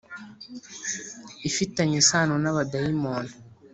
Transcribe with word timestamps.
ifitanye 1.49 1.95
isano 2.01 2.35
n 2.39 2.45
abadayimoni. 2.51 3.31